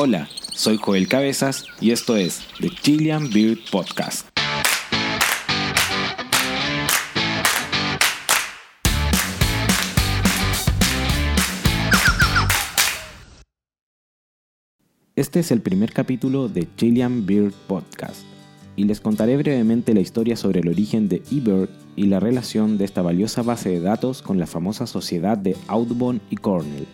Hola, 0.00 0.28
soy 0.52 0.76
Joel 0.76 1.08
Cabezas 1.08 1.66
y 1.80 1.90
esto 1.90 2.14
es 2.14 2.46
The 2.60 2.70
Chilean 2.70 3.30
Beard 3.32 3.58
Podcast. 3.68 4.28
Este 15.16 15.40
es 15.40 15.50
el 15.50 15.62
primer 15.62 15.92
capítulo 15.92 16.48
de 16.48 16.68
Chilean 16.76 17.26
Beard 17.26 17.52
Podcast 17.66 18.22
y 18.76 18.84
les 18.84 19.00
contaré 19.00 19.36
brevemente 19.36 19.94
la 19.94 20.00
historia 20.00 20.36
sobre 20.36 20.60
el 20.60 20.68
origen 20.68 21.08
de 21.08 21.24
eBird 21.32 21.70
y 21.96 22.04
la 22.04 22.20
relación 22.20 22.78
de 22.78 22.84
esta 22.84 23.02
valiosa 23.02 23.42
base 23.42 23.70
de 23.70 23.80
datos 23.80 24.22
con 24.22 24.38
la 24.38 24.46
famosa 24.46 24.86
sociedad 24.86 25.36
de 25.36 25.56
Audubon 25.66 26.20
y 26.30 26.36
Cornell. 26.36 26.86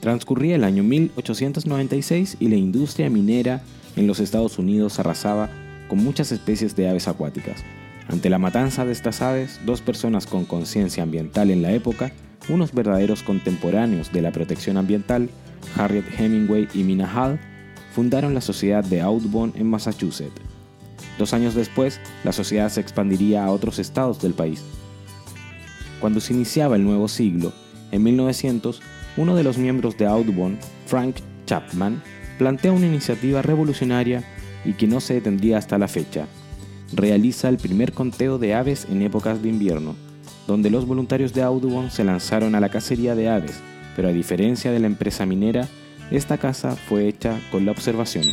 Transcurría 0.00 0.54
el 0.54 0.64
año 0.64 0.82
1896 0.84 2.36
y 2.38 2.48
la 2.48 2.56
industria 2.56 3.10
minera 3.10 3.62
en 3.96 4.06
los 4.06 4.20
Estados 4.20 4.58
Unidos 4.58 4.98
arrasaba 4.98 5.50
con 5.88 6.02
muchas 6.02 6.30
especies 6.30 6.76
de 6.76 6.88
aves 6.88 7.08
acuáticas. 7.08 7.64
Ante 8.08 8.30
la 8.30 8.38
matanza 8.38 8.84
de 8.84 8.92
estas 8.92 9.20
aves, 9.22 9.60
dos 9.66 9.80
personas 9.80 10.26
con 10.26 10.44
conciencia 10.44 11.02
ambiental 11.02 11.50
en 11.50 11.62
la 11.62 11.72
época, 11.72 12.12
unos 12.48 12.72
verdaderos 12.72 13.22
contemporáneos 13.22 14.12
de 14.12 14.22
la 14.22 14.32
protección 14.32 14.76
ambiental, 14.76 15.28
Harriet 15.76 16.04
Hemingway 16.18 16.68
y 16.72 16.84
Mina 16.84 17.12
Hall, 17.12 17.38
fundaron 17.92 18.34
la 18.34 18.40
Sociedad 18.40 18.84
de 18.84 19.00
Audubon 19.00 19.52
en 19.56 19.68
Massachusetts. 19.68 20.40
Dos 21.18 21.34
años 21.34 21.54
después, 21.54 22.00
la 22.22 22.32
sociedad 22.32 22.68
se 22.70 22.80
expandiría 22.80 23.44
a 23.44 23.50
otros 23.50 23.80
estados 23.80 24.22
del 24.22 24.34
país. 24.34 24.62
Cuando 26.00 26.20
se 26.20 26.32
iniciaba 26.32 26.76
el 26.76 26.84
nuevo 26.84 27.08
siglo, 27.08 27.52
en 27.90 28.04
1900, 28.04 28.80
uno 29.18 29.34
de 29.34 29.42
los 29.42 29.58
miembros 29.58 29.98
de 29.98 30.06
Audubon, 30.06 30.58
Frank 30.86 31.16
Chapman, 31.44 32.00
plantea 32.38 32.72
una 32.72 32.86
iniciativa 32.86 33.42
revolucionaria 33.42 34.22
y 34.64 34.74
que 34.74 34.86
no 34.86 35.00
se 35.00 35.14
detendría 35.14 35.58
hasta 35.58 35.76
la 35.76 35.88
fecha. 35.88 36.26
Realiza 36.92 37.48
el 37.48 37.58
primer 37.58 37.92
conteo 37.92 38.38
de 38.38 38.54
aves 38.54 38.86
en 38.88 39.02
épocas 39.02 39.42
de 39.42 39.48
invierno, 39.48 39.96
donde 40.46 40.70
los 40.70 40.86
voluntarios 40.86 41.34
de 41.34 41.42
Audubon 41.42 41.90
se 41.90 42.04
lanzaron 42.04 42.54
a 42.54 42.60
la 42.60 42.68
cacería 42.68 43.16
de 43.16 43.28
aves, 43.28 43.60
pero 43.96 44.08
a 44.08 44.12
diferencia 44.12 44.70
de 44.70 44.78
la 44.78 44.86
empresa 44.86 45.26
minera, 45.26 45.66
esta 46.12 46.38
caza 46.38 46.76
fue 46.76 47.08
hecha 47.08 47.40
con 47.50 47.66
la 47.66 47.72
observación. 47.72 48.24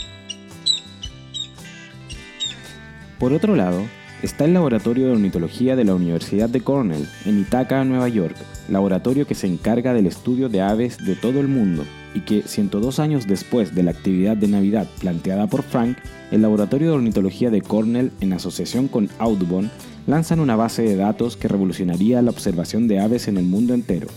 Por 3.17 3.33
otro 3.33 3.55
lado, 3.55 3.81
está 4.21 4.45
el 4.45 4.53
Laboratorio 4.53 5.07
de 5.07 5.13
Ornitología 5.13 5.75
de 5.75 5.83
la 5.83 5.95
Universidad 5.95 6.49
de 6.49 6.61
Cornell, 6.61 7.07
en 7.25 7.39
Ithaca, 7.39 7.83
Nueva 7.83 8.07
York, 8.09 8.35
laboratorio 8.69 9.27
que 9.27 9.35
se 9.35 9.47
encarga 9.47 9.93
del 9.93 10.07
estudio 10.07 10.49
de 10.49 10.61
aves 10.61 10.97
de 11.05 11.15
todo 11.15 11.39
el 11.39 11.47
mundo 11.47 11.85
y 12.13 12.21
que 12.21 12.43
102 12.43 12.99
años 12.99 13.27
después 13.27 13.75
de 13.75 13.83
la 13.83 13.91
actividad 13.91 14.37
de 14.37 14.47
Navidad 14.47 14.87
planteada 14.99 15.47
por 15.47 15.63
Frank, 15.63 15.97
el 16.31 16.41
Laboratorio 16.41 16.89
de 16.89 16.95
Ornitología 16.95 17.49
de 17.49 17.61
Cornell, 17.61 18.11
en 18.21 18.33
asociación 18.33 18.87
con 18.87 19.09
Audubon, 19.19 19.69
lanzan 20.07 20.39
una 20.39 20.55
base 20.55 20.81
de 20.83 20.95
datos 20.95 21.35
que 21.35 21.47
revolucionaría 21.47 22.21
la 22.21 22.31
observación 22.31 22.87
de 22.87 22.99
aves 22.99 23.27
en 23.27 23.37
el 23.37 23.45
mundo 23.45 23.73
entero. 23.73 24.07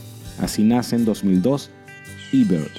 Así 0.40 0.62
nace 0.62 0.96
en 0.96 1.04
2002 1.04 1.70
eBird. 2.32 2.70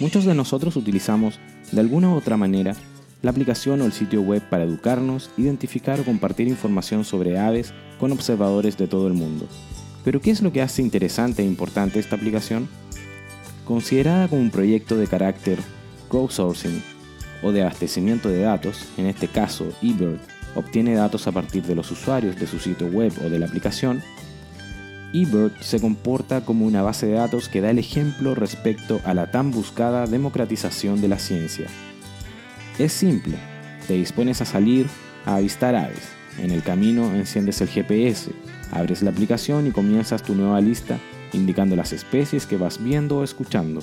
Muchos 0.00 0.24
de 0.24 0.34
nosotros 0.34 0.76
utilizamos, 0.76 1.38
de 1.70 1.80
alguna 1.80 2.10
u 2.10 2.16
otra 2.16 2.36
manera, 2.36 2.74
la 3.24 3.30
aplicación 3.30 3.80
o 3.80 3.86
el 3.86 3.92
sitio 3.92 4.20
web 4.20 4.42
para 4.42 4.64
educarnos, 4.64 5.30
identificar 5.38 5.98
o 5.98 6.04
compartir 6.04 6.46
información 6.46 7.04
sobre 7.04 7.38
aves 7.38 7.72
con 7.98 8.12
observadores 8.12 8.76
de 8.76 8.86
todo 8.86 9.08
el 9.08 9.14
mundo. 9.14 9.48
Pero 10.04 10.20
¿qué 10.20 10.30
es 10.30 10.42
lo 10.42 10.52
que 10.52 10.60
hace 10.60 10.82
interesante 10.82 11.42
e 11.42 11.46
importante 11.46 11.98
esta 11.98 12.16
aplicación? 12.16 12.68
Considerada 13.64 14.28
como 14.28 14.42
un 14.42 14.50
proyecto 14.50 14.96
de 14.96 15.06
carácter 15.06 15.58
crowdsourcing 16.10 16.82
o 17.42 17.50
de 17.50 17.62
abastecimiento 17.62 18.28
de 18.28 18.42
datos, 18.42 18.84
en 18.98 19.06
este 19.06 19.26
caso 19.26 19.66
eBird 19.80 20.18
obtiene 20.54 20.94
datos 20.94 21.26
a 21.26 21.32
partir 21.32 21.62
de 21.64 21.74
los 21.74 21.90
usuarios 21.90 22.36
de 22.36 22.46
su 22.46 22.58
sitio 22.58 22.88
web 22.88 23.12
o 23.24 23.30
de 23.30 23.38
la 23.38 23.46
aplicación, 23.46 24.02
eBird 25.14 25.52
se 25.60 25.80
comporta 25.80 26.44
como 26.44 26.66
una 26.66 26.82
base 26.82 27.06
de 27.06 27.14
datos 27.14 27.48
que 27.48 27.62
da 27.62 27.70
el 27.70 27.78
ejemplo 27.78 28.34
respecto 28.34 29.00
a 29.04 29.14
la 29.14 29.30
tan 29.30 29.50
buscada 29.50 30.06
democratización 30.06 31.00
de 31.00 31.08
la 31.08 31.18
ciencia. 31.18 31.68
Es 32.78 32.92
simple, 32.92 33.36
te 33.86 33.94
dispones 33.94 34.40
a 34.40 34.44
salir 34.44 34.88
a 35.24 35.36
avistar 35.36 35.76
aves. 35.76 36.08
En 36.38 36.50
el 36.50 36.64
camino 36.64 37.14
enciendes 37.14 37.60
el 37.60 37.68
GPS, 37.68 38.32
abres 38.72 39.00
la 39.00 39.10
aplicación 39.10 39.68
y 39.68 39.70
comienzas 39.70 40.24
tu 40.24 40.34
nueva 40.34 40.60
lista 40.60 40.98
indicando 41.32 41.76
las 41.76 41.92
especies 41.92 42.46
que 42.46 42.56
vas 42.56 42.82
viendo 42.82 43.18
o 43.18 43.24
escuchando. 43.24 43.80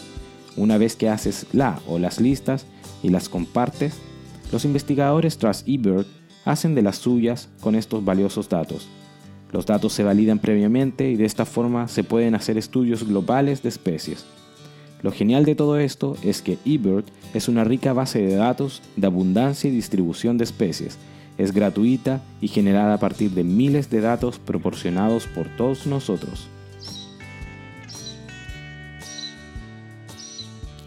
Una 0.57 0.77
vez 0.77 0.97
que 0.97 1.07
haces 1.07 1.45
la 1.53 1.79
o 1.87 1.99
las 1.99 2.19
listas 2.19 2.65
y 3.01 3.09
las 3.09 3.29
compartes, 3.29 3.97
los 4.51 4.65
investigadores 4.65 5.37
tras 5.37 5.63
eBird 5.65 6.05
hacen 6.43 6.75
de 6.75 6.81
las 6.81 6.97
suyas 6.97 7.47
con 7.61 7.75
estos 7.75 8.03
valiosos 8.03 8.49
datos. 8.49 8.89
Los 9.53 9.65
datos 9.65 9.93
se 9.93 10.03
validan 10.03 10.39
previamente 10.39 11.09
y 11.09 11.15
de 11.15 11.25
esta 11.25 11.45
forma 11.45 11.87
se 11.87 12.03
pueden 12.03 12.35
hacer 12.35 12.57
estudios 12.57 13.07
globales 13.07 13.63
de 13.63 13.69
especies. 13.69 14.25
Lo 15.01 15.11
genial 15.11 15.45
de 15.45 15.55
todo 15.55 15.79
esto 15.79 16.15
es 16.21 16.41
que 16.41 16.59
eBird 16.63 17.05
es 17.33 17.47
una 17.47 17.63
rica 17.63 17.91
base 17.93 18.21
de 18.21 18.35
datos 18.35 18.83
de 18.95 19.07
abundancia 19.07 19.69
y 19.69 19.73
distribución 19.73 20.37
de 20.37 20.43
especies. 20.43 20.97
Es 21.37 21.53
gratuita 21.53 22.21
y 22.39 22.49
generada 22.49 22.95
a 22.95 22.99
partir 22.99 23.31
de 23.31 23.43
miles 23.43 23.89
de 23.89 24.01
datos 24.01 24.37
proporcionados 24.37 25.25
por 25.25 25.47
todos 25.57 25.87
nosotros. 25.87 26.47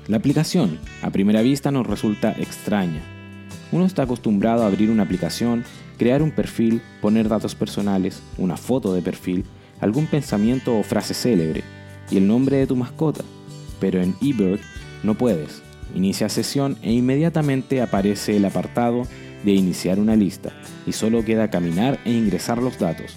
La 0.07 0.19
aplicación, 0.19 0.79
a 1.03 1.11
primera 1.11 1.43
vista, 1.43 1.71
nos 1.71 1.87
resulta 1.87 2.33
extraña. 2.33 3.01
Uno 3.73 3.87
está 3.87 4.03
acostumbrado 4.03 4.63
a 4.63 4.67
abrir 4.67 4.91
una 4.91 5.03
aplicación, 5.03 5.65
crear 5.99 6.23
un 6.23 6.31
perfil, 6.31 6.83
poner 7.01 7.29
datos 7.29 7.55
personales, 7.57 8.23
una 8.39 8.57
foto 8.57 8.93
de 8.93 9.03
perfil, 9.03 9.45
algún 9.81 10.07
pensamiento 10.07 10.79
o 10.79 10.85
frase 10.85 11.15
célebre 11.15 11.65
y 12.11 12.19
el 12.19 12.29
nombre 12.29 12.59
de 12.59 12.67
tu 12.67 12.77
mascota 12.77 13.25
pero 13.85 14.01
en 14.01 14.17
eBird 14.23 14.61
no 15.03 15.15
puedes. 15.15 15.61
Inicia 15.95 16.31
sesión 16.31 16.79
e 16.81 16.91
inmediatamente 16.91 17.83
aparece 17.83 18.35
el 18.35 18.47
apartado 18.47 19.03
de 19.45 19.53
iniciar 19.53 19.99
una 19.99 20.17
lista 20.17 20.55
y 20.87 20.93
solo 20.93 21.23
queda 21.23 21.51
caminar 21.51 22.01
e 22.07 22.13
ingresar 22.13 22.63
los 22.63 22.79
datos. 22.79 23.15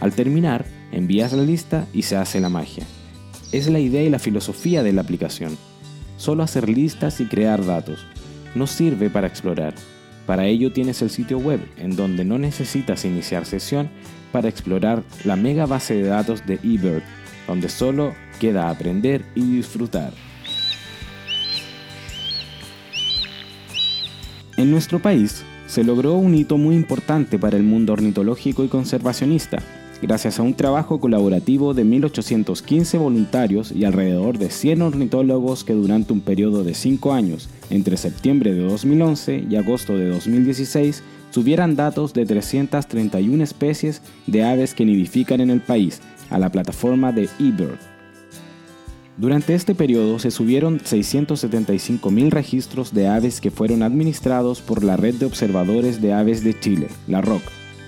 Al 0.00 0.12
terminar, 0.12 0.64
envías 0.90 1.32
la 1.32 1.44
lista 1.44 1.86
y 1.92 2.02
se 2.02 2.16
hace 2.16 2.40
la 2.40 2.48
magia. 2.48 2.82
Es 3.52 3.68
la 3.68 3.78
idea 3.78 4.02
y 4.02 4.10
la 4.10 4.18
filosofía 4.18 4.82
de 4.82 4.92
la 4.92 5.02
aplicación. 5.02 5.56
Solo 6.16 6.42
hacer 6.42 6.68
listas 6.68 7.20
y 7.20 7.26
crear 7.26 7.64
datos. 7.64 8.04
No 8.56 8.66
sirve 8.66 9.10
para 9.10 9.28
explorar. 9.28 9.76
Para 10.26 10.46
ello 10.46 10.72
tienes 10.72 11.02
el 11.02 11.10
sitio 11.10 11.38
web, 11.38 11.60
en 11.76 11.94
donde 11.94 12.24
no 12.24 12.36
necesitas 12.36 13.04
iniciar 13.04 13.46
sesión 13.46 13.90
para 14.32 14.48
explorar 14.48 15.04
la 15.24 15.36
mega 15.36 15.66
base 15.66 15.94
de 15.94 16.08
datos 16.08 16.44
de 16.46 16.54
eBird, 16.64 17.04
donde 17.46 17.68
solo 17.68 18.14
queda 18.38 18.70
aprender 18.70 19.24
y 19.34 19.42
disfrutar. 19.42 20.12
En 24.56 24.70
nuestro 24.70 25.00
país 25.00 25.42
se 25.66 25.84
logró 25.84 26.14
un 26.14 26.34
hito 26.34 26.58
muy 26.58 26.74
importante 26.74 27.38
para 27.38 27.56
el 27.56 27.62
mundo 27.62 27.92
ornitológico 27.92 28.64
y 28.64 28.68
conservacionista, 28.68 29.58
gracias 30.02 30.38
a 30.38 30.42
un 30.42 30.54
trabajo 30.54 31.00
colaborativo 31.00 31.74
de 31.74 31.84
1815 31.84 32.98
voluntarios 32.98 33.72
y 33.72 33.84
alrededor 33.84 34.38
de 34.38 34.50
100 34.50 34.82
ornitólogos 34.82 35.64
que 35.64 35.74
durante 35.74 36.12
un 36.12 36.20
periodo 36.20 36.64
de 36.64 36.74
5 36.74 37.12
años, 37.12 37.48
entre 37.70 37.96
septiembre 37.96 38.52
de 38.52 38.62
2011 38.62 39.46
y 39.48 39.56
agosto 39.56 39.96
de 39.96 40.08
2016, 40.08 41.02
subieran 41.30 41.76
datos 41.76 42.12
de 42.12 42.26
331 42.26 43.42
especies 43.42 44.02
de 44.26 44.44
aves 44.44 44.74
que 44.74 44.84
nidifican 44.84 45.40
en 45.40 45.50
el 45.50 45.60
país 45.60 46.00
a 46.30 46.38
la 46.38 46.50
plataforma 46.50 47.12
de 47.12 47.28
eBird. 47.38 47.78
Durante 49.20 49.54
este 49.54 49.74
periodo 49.74 50.18
se 50.18 50.30
subieron 50.30 50.78
675.000 50.80 52.30
registros 52.30 52.94
de 52.94 53.06
aves 53.06 53.42
que 53.42 53.50
fueron 53.50 53.82
administrados 53.82 54.62
por 54.62 54.82
la 54.82 54.96
Red 54.96 55.16
de 55.16 55.26
Observadores 55.26 56.00
de 56.00 56.14
Aves 56.14 56.42
de 56.42 56.58
Chile, 56.58 56.88
la 57.06 57.20
ROC, 57.20 57.42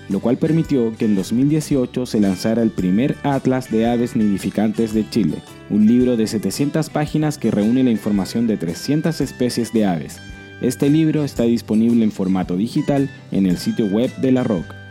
lo 0.09 0.19
cual 0.19 0.37
permitió 0.37 0.95
que 0.95 1.05
en 1.05 1.15
2018 1.15 2.05
se 2.05 2.19
lanzara 2.19 2.61
el 2.61 2.69
primer 2.69 3.15
Atlas 3.23 3.71
de 3.71 3.89
Aves 3.89 4.15
Nidificantes 4.15 4.93
de 4.93 5.09
Chile, 5.09 5.37
un 5.71 5.87
libro 5.87 6.17
de 6.17 6.27
700 6.27 6.91
páginas 6.91 7.39
que 7.39 7.49
reúne 7.49 7.83
la 7.83 7.89
información 7.89 8.45
de 8.45 8.57
300 8.57 9.19
especies 9.19 9.73
de 9.73 9.85
aves. 9.85 10.19
Este 10.61 10.87
libro 10.87 11.23
está 11.23 11.43
disponible 11.43 12.03
en 12.03 12.11
formato 12.11 12.55
digital 12.55 13.09
en 13.31 13.47
el 13.47 13.57
sitio 13.57 13.87
web 13.87 14.15
de 14.17 14.31
la 14.31 14.43
ROC. 14.43 14.82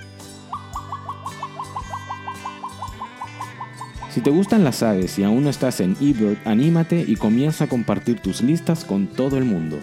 Si 4.12 4.20
te 4.20 4.28
gustan 4.28 4.62
las 4.62 4.82
aves 4.82 5.18
y 5.18 5.22
aún 5.22 5.44
no 5.44 5.48
estás 5.48 5.80
en 5.80 5.96
eBird, 5.98 6.36
anímate 6.44 7.02
y 7.08 7.16
comienza 7.16 7.64
a 7.64 7.68
compartir 7.68 8.20
tus 8.20 8.42
listas 8.42 8.84
con 8.84 9.06
todo 9.06 9.38
el 9.38 9.44
mundo. 9.46 9.78